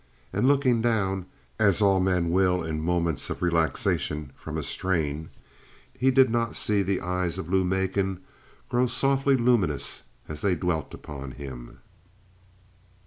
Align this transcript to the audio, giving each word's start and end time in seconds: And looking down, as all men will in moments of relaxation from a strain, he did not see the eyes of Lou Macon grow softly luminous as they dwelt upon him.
And 0.33 0.47
looking 0.47 0.81
down, 0.81 1.27
as 1.59 1.79
all 1.79 1.99
men 1.99 2.31
will 2.31 2.63
in 2.63 2.81
moments 2.81 3.29
of 3.29 3.43
relaxation 3.43 4.31
from 4.35 4.57
a 4.57 4.63
strain, 4.63 5.29
he 5.93 6.09
did 6.09 6.27
not 6.27 6.55
see 6.55 6.81
the 6.81 7.01
eyes 7.01 7.37
of 7.37 7.49
Lou 7.49 7.63
Macon 7.63 8.19
grow 8.67 8.87
softly 8.87 9.37
luminous 9.37 10.01
as 10.27 10.41
they 10.41 10.55
dwelt 10.55 10.95
upon 10.95 11.33
him. 11.33 11.81